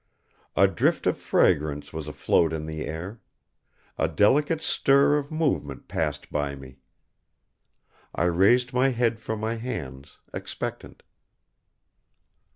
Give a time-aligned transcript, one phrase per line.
[0.55, 3.21] A drift of fragrance was afloat on the air.
[3.99, 6.79] A delicate stir of movement passed by me.
[8.15, 11.03] I raised my head from my hands, expectant.